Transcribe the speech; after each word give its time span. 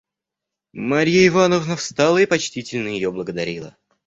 Марья 0.73 1.27
Ивановна 1.27 1.75
встала 1.75 2.17
и 2.17 2.25
почтительно 2.25 2.87
ее 2.87 3.11
благодарила. 3.11 3.77